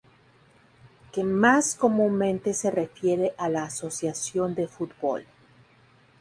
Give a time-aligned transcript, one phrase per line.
[1.11, 5.27] Que más comúnmente se refiere a la asociación de fútbol.